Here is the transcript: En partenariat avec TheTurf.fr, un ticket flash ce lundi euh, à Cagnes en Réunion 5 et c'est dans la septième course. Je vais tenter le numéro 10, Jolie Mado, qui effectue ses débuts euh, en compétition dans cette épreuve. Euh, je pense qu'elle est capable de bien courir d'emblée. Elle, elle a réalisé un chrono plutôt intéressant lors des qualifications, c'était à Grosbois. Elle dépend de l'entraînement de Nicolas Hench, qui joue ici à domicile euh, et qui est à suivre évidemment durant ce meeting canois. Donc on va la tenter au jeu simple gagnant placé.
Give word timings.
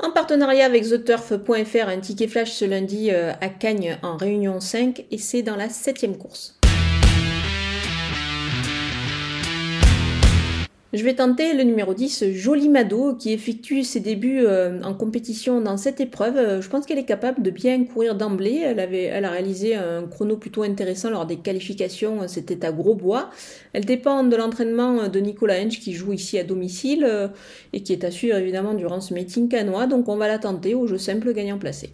En 0.00 0.10
partenariat 0.10 0.66
avec 0.66 0.84
TheTurf.fr, 0.84 1.88
un 1.88 2.00
ticket 2.00 2.28
flash 2.28 2.50
ce 2.50 2.64
lundi 2.64 3.10
euh, 3.10 3.32
à 3.40 3.48
Cagnes 3.48 3.96
en 4.02 4.16
Réunion 4.16 4.60
5 4.60 5.04
et 5.10 5.18
c'est 5.18 5.42
dans 5.42 5.56
la 5.56 5.68
septième 5.68 6.16
course. 6.16 6.58
Je 10.94 11.02
vais 11.02 11.14
tenter 11.14 11.54
le 11.54 11.64
numéro 11.64 11.92
10, 11.92 12.34
Jolie 12.34 12.68
Mado, 12.68 13.16
qui 13.16 13.32
effectue 13.32 13.82
ses 13.82 13.98
débuts 13.98 14.44
euh, 14.46 14.80
en 14.84 14.94
compétition 14.94 15.60
dans 15.60 15.76
cette 15.76 16.00
épreuve. 16.00 16.36
Euh, 16.36 16.62
je 16.62 16.68
pense 16.68 16.86
qu'elle 16.86 17.00
est 17.00 17.04
capable 17.04 17.42
de 17.42 17.50
bien 17.50 17.82
courir 17.84 18.14
d'emblée. 18.14 18.62
Elle, 18.64 18.78
elle 18.78 19.24
a 19.24 19.30
réalisé 19.30 19.74
un 19.74 20.04
chrono 20.06 20.36
plutôt 20.36 20.62
intéressant 20.62 21.10
lors 21.10 21.26
des 21.26 21.34
qualifications, 21.34 22.28
c'était 22.28 22.64
à 22.64 22.70
Grosbois. 22.70 23.28
Elle 23.72 23.84
dépend 23.84 24.22
de 24.22 24.36
l'entraînement 24.36 25.08
de 25.08 25.18
Nicolas 25.18 25.60
Hench, 25.60 25.80
qui 25.80 25.94
joue 25.94 26.12
ici 26.12 26.38
à 26.38 26.44
domicile 26.44 27.04
euh, 27.04 27.26
et 27.72 27.82
qui 27.82 27.92
est 27.92 28.04
à 28.04 28.12
suivre 28.12 28.36
évidemment 28.36 28.74
durant 28.74 29.00
ce 29.00 29.14
meeting 29.14 29.48
canois. 29.48 29.88
Donc 29.88 30.08
on 30.08 30.16
va 30.16 30.28
la 30.28 30.38
tenter 30.38 30.76
au 30.76 30.86
jeu 30.86 30.98
simple 30.98 31.34
gagnant 31.34 31.58
placé. 31.58 31.90